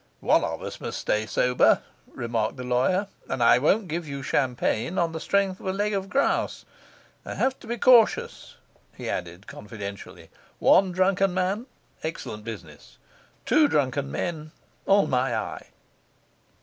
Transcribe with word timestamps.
'One 0.19 0.43
of 0.43 0.63
us 0.63 0.81
must 0.81 0.97
stay 0.97 1.27
sober,' 1.27 1.83
remarked 2.11 2.57
the 2.57 2.63
lawyer, 2.63 3.05
'and 3.29 3.43
I 3.43 3.59
won't 3.59 3.87
give 3.87 4.07
you 4.07 4.23
champagne 4.23 4.97
on 4.97 5.11
the 5.11 5.19
strength 5.19 5.59
of 5.59 5.67
a 5.67 5.71
leg 5.71 5.93
of 5.93 6.09
grouse. 6.09 6.65
I 7.23 7.35
have 7.35 7.59
to 7.59 7.67
be 7.67 7.77
cautious,' 7.77 8.55
he 8.97 9.07
added 9.07 9.45
confidentially. 9.45 10.31
'One 10.57 10.91
drunken 10.91 11.35
man, 11.35 11.67
excellent 12.01 12.43
business 12.43 12.97
two 13.45 13.67
drunken 13.67 14.11
men, 14.11 14.51
all 14.87 15.05
my 15.05 15.37
eye. 15.37 15.67